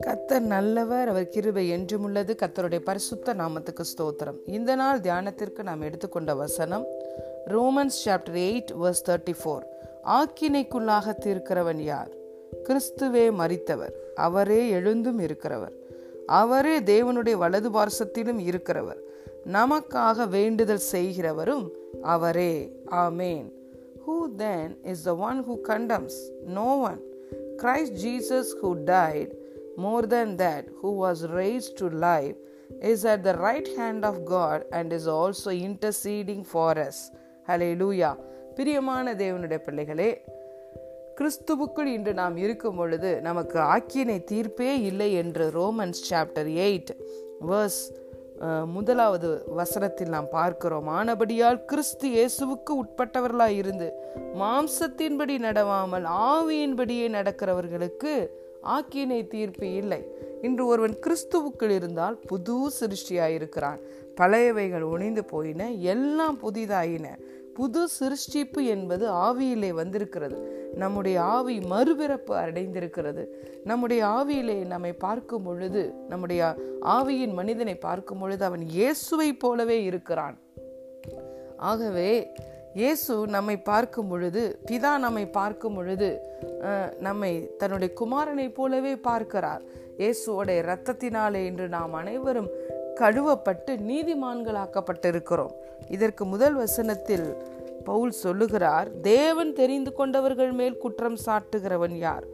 [0.00, 2.36] கத்தர் நல்லவர் அவர் கிருபை என்றும் உள்ளது.
[2.42, 4.36] கத்தருடைய பரிசுத்த நாமத்துக்கு ஸ்தோத்திரம்.
[4.44, 6.86] இந்த நாள் தியானத்திற்கு நாம் எடுத்துக்கொண்ட வசனம்
[7.46, 9.62] Romans chapter eight verse thirty four
[10.04, 12.10] ஆக்கினைக்குள்ளாக தீர்க்கிறவன் யார்?
[12.64, 15.72] கிறிஸ்துவே மறித்தவர் அவரே எழுந்தும் இருக்கிறவர்.
[16.26, 18.98] அவரே தேவனுடைய வலது பார்சத்திலும் இருக்கிறவர்.
[19.46, 21.70] நமக்காக வேண்டுதல் செய்கிறவரும்
[22.02, 22.72] அவரே.
[22.90, 23.56] ஆமேன்.
[24.07, 26.19] Who then is the one who condemns
[26.59, 26.99] no one
[27.63, 29.33] Christ Jesus who died
[29.77, 32.35] more than that, who was raised to life,
[32.81, 36.97] is at the right hand of God and is also interceding for us.
[37.47, 38.13] Hallelujah.
[38.55, 40.09] பிரியமான தேவனுடைய பிள்ளைகளே
[41.19, 46.91] கிறிஸ்துவுக்குள் இன்று நாம் இருக்கும் பொழுது நமக்கு ஆக்கியனை தீர்ப்பே இல்லை என்று ரோமன்ஸ் சாப்டர் எயிட்
[47.49, 47.81] வேர்ஸ்
[48.66, 50.88] முதலாவது வசனத்தில் நாம் பார்க்கிறோம்.
[50.88, 53.92] ஆனபடியால் கிறிஸ்து இயேசுவுக்கு உட்பட்டவர்களாய் இருந்து
[54.34, 58.30] மாம்சத்தின்படி நடவாமல் ஆவியின்படியே நடக்கிறவர்களுக்கு
[58.62, 60.00] ஆக்கினை தீர்ப்பு இல்லை.
[60.42, 63.80] இன்று ஒருவன் கிறிஸ்துவுக்குள் இருந்தால் புது சிருஷ்டியாயிருக்கிறான்
[64.16, 67.06] பழையவைகள் ஒணிந்து போயின எல்லாம் புதிதாயின.
[67.54, 70.57] புது சிருஷ்டிப்பு என்பது ஆவியிலே வந்திருக்கிறது.
[70.82, 73.22] நம்முடைய ஆவி மறுபிறப்பு அடைந்திருக்கிறது.
[73.70, 76.42] நம்முடைய ஆவியிலே நம்மை பார்க்கும் பொழுது நம்முடைய
[76.96, 80.36] ஆவியின் மனிதனை பார்க்கும் பொழுது அவன் இயேசுவை போலவே இருக்கிறான்.
[81.70, 82.10] ஆகவே
[82.80, 86.08] இயேசு நம்மை பார்க்கும் பொழுது பிதா நம்மை பார்க்கும் பொழுது
[87.06, 89.62] நம்மை தன்னுடைய குமாரனை போலவே பார்க்கிறார்.
[90.00, 92.50] இயேசுவோடைய இரத்தத்தினாலே இன்று நாம் அனைவரும்
[93.00, 95.54] கழுவப்பட்டு நீதிமான்களாக்கப்பட்டிருக்கிறோம்.
[95.96, 97.26] இதற்கு முதல் வசனத்தில்
[97.84, 102.24] பவுல் சொல்லுகிறார் தேவன் தெரிந்து கொண்டவர்கள் மேல் குற்றம் சாட்டுகிறவன் யார்?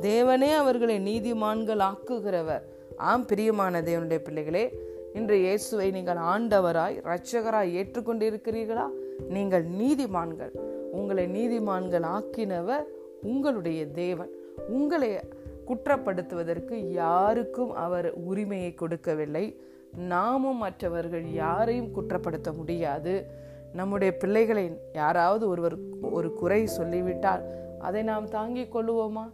[0.00, 2.62] தேவனே அவர்களை நீதிமான்கள் ஆக்குகிறவர்
[2.96, 4.78] ஆம் பிரியமான தேவனுடைய பிள்ளைகளே
[5.14, 8.86] இன்று இயேசுவை நீங்கள் ஆண்டவராய் இரட்சகராய் ஏற்றுக்கொண்டிருக்கிறீர்களா?
[9.28, 10.50] நீங்கள் நீதிமான்கள்.
[10.92, 12.84] உங்களை நீதிமான்கள் ஆக்கினவர்
[13.22, 14.30] உங்களுடைய தேவன்.
[14.68, 15.20] உங்களை
[15.66, 19.60] குற்றப்படுத்துவதற்கு யாருக்கும் அவர் உரிமையை கொடுக்கவில்லை.
[19.96, 23.42] நாமும் மற்றவர்கள் யாரையும் குற்றப்படுத்த முடியாது.
[23.78, 25.76] நம்முடைய பிள்ளைகளை யாராவது ஒருவர்
[26.16, 27.44] ஒரு குறை சொல்லிவிட்டால்
[27.86, 29.24] அதை நாம் தாங்கிக் கொள்ளுவோமா?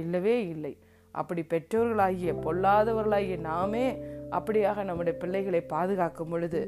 [0.00, 0.72] இல்லவே இல்லை.
[1.14, 3.86] அப்படி பெற்றோர்களாகிய பொல்லாதவர்களாகிய நாமே
[4.36, 6.60] அப்படியாக நம்முடைய பிள்ளைகளை பாதுகாக்கும் பொழுது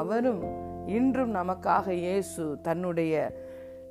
[0.00, 0.42] அவரும்
[0.96, 3.14] இன்றும் நமக்காக இயேசு தன்னுடைய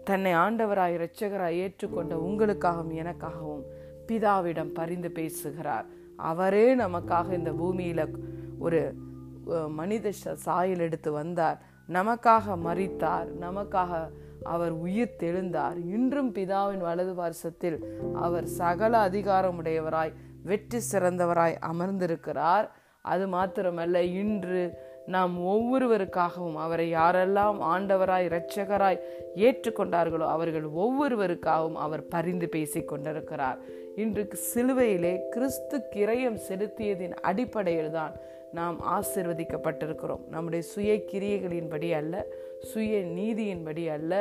[0.09, 3.63] தன்னை ஆண்டவராய் இரட்சகராய் ஏற்றுக்கொண்ட உங்களுக்காகவும் எனக்காகவும்
[4.07, 5.87] பிதாவிடம் பரிந்து பேசுகிறார்.
[6.31, 8.01] அவரே நமக்காக இந்த பூமியில
[8.65, 8.81] ஒரு
[9.79, 10.11] மனித
[10.45, 11.57] சாயல் எடுத்து வந்தார்.
[11.89, 14.09] நமக்காக மறித்தார் நமக்காக
[14.43, 15.77] அவர் உயிர் தெழுந்தார்.
[15.85, 17.77] இன்றும் பிதாவின் வலது வருஷத்தில்
[18.13, 22.71] அவர் சகல அதிகாரமுடையவராய் வெற்றி சிறந்தவராய் அமர்ந்திருக்கிறார்.
[23.01, 29.01] அது மாத்திரமல்ல இன்று நாம் ஒவ்வொருவருக்காகவும் அவரை யாரெல்லாம் ஆண்டவராய் இரட்சகராய்
[29.35, 33.59] ஏற்றுக்கொண்டார்களோ அவர்கள் ஒவ்வொருவருக்காகவும் அவர் பரிந்து பேசிக் கொண்டிருக்கிறார்.
[33.95, 38.15] இன்று சிலுவையிலே கிறிஸ்து கிரயம் செலுத்தியதின் அடிப்படையில் தான்
[38.55, 40.23] நாம் ஆசிர்வதிக்கப்பட்டிருக்கிறோம்.
[40.29, 42.25] நம்முடைய சுய கிரியைகளின்படி அல்ல
[42.71, 44.13] சுய நீதியின்படி அல்ல.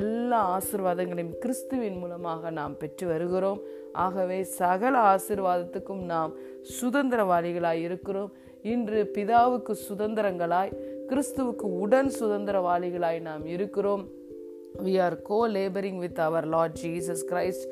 [0.00, 3.60] எல்லா ஆசிர்வாதங்களையும் கிறிஸ்துவின் மூலமாக நாம் பெற்று வருகிறோம்.
[4.06, 6.32] ஆகவே சகல ஆசிர்வாதத்துக்கும் நாம்
[6.80, 8.30] சுதந்திரவாளிகளாய் இருக்கிறோம்.
[8.72, 10.72] இன்று பிதாவுக்கு சுதந்திரங்களாய்
[11.08, 14.04] கிறிஸ்துவுக்கு உடன் சுதந்திரவாளிகளாய் நாம் இருக்கிறோம்.
[14.84, 17.66] We are co labouring with our Lord Jesus Christ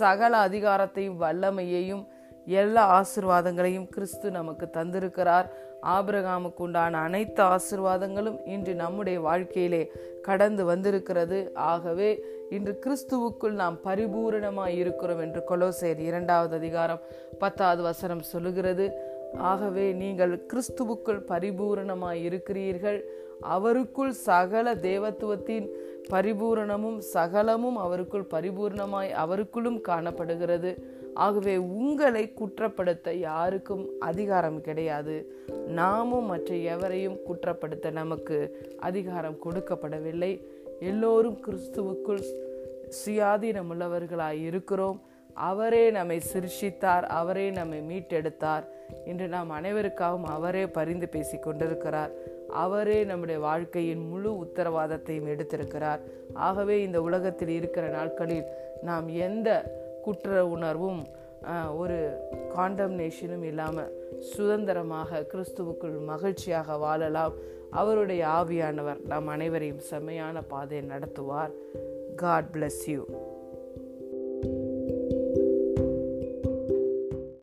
[0.00, 2.02] சகல அதிகாரத்தையும் வல்லமையையும்
[2.46, 5.44] எல்லா ஆசிர்வாதங்களையும் கிறிஸ்து நமக்கு தந்திருக்கிறார்.
[5.82, 9.92] ஆபிரகாமுக்கு உண்டான அனைத்து ஆசிர்வாதங்களும் இன்று நம்முடைய வாழ்க்கையிலே
[10.22, 11.50] கடந்து வந்திருக்கிறது.
[11.54, 17.00] ஆகவே இன்று கிறிஸ்துவுக்குள் நாம் பரிபூரணமாய் இருக்கிறோம் என்று கொலோசேர் இரண்டாவது அதிகாரம்
[17.38, 18.92] பத்தாவது வசனம் சொல்லுகிறது.
[19.38, 23.04] ஆகவே நீங்கள் கிறிஸ்துவுக்குள் பரிபூரணமாய் இருக்கிறீர்கள்.
[23.42, 25.68] அவருக்குள் சகல தேவத்துவத்தின்
[26.10, 31.00] பரிபூரணமும் சகலமும் அவருக்குள் பரிபூர்ணமாய் அவருக்குள்ளும் காணப்படுகிறது.
[31.14, 35.32] ஆகவே உங்களை குற்றப்படுத்த யாருக்கும் அதிகாரம் கிடையாது.
[35.66, 40.42] நாமும் மற்ற எவரையும் குற்றப்படுத்த நமக்கு அதிகாரம் கொடுக்கப்படவில்லை.
[40.80, 42.22] எல்லோரும் கிறிஸ்துவுக்குள்
[43.04, 45.00] சுயாதீனம் உள்ளவர்களாய் இருக்கிறோம்.
[45.34, 48.64] அவரே நம்மை சிருஷித்தார் அவரே நம்மை மீட்டெடுத்தார்
[49.06, 52.10] இன்று நாம் அனைவருக்காகவும் அவரே பரிந்து பேசி கொண்டிருக்கிறார்
[52.52, 56.00] அவரே நம்முடைய வாழ்க்கையின் முழு உத்தரவாதத்தையும் எடுத்திருக்கிறார்.
[56.34, 58.46] ஆகவே இந்த உலகத்தில் இருக்கிற நாட்களில்
[58.82, 59.48] நாம் எந்த
[60.02, 61.02] குற்ற உணர்வும்
[61.76, 61.98] ஒரு
[62.56, 67.34] காண்டம்னேஷனும் இல்லாமல் சுதந்திரமாக கிறிஸ்துவுக்குள் மகிழ்ச்சியாக வாழலாம்.
[67.70, 71.52] அவருடைய ஆவியானவர் நாம் அனைவரையும் செம்மையான பாதையை நடத்துவார்.
[72.16, 73.02] God bless you